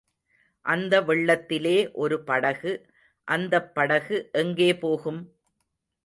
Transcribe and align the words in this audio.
அந்த 0.65 1.01
வெள்ளத்திலே 1.01 1.91
ஒரு 1.91 2.23
படகு, 2.23 2.85
அந்தப் 3.27 3.75
படகு 3.75 4.29
எங்கே 4.31 4.77
போகும்? 4.77 5.21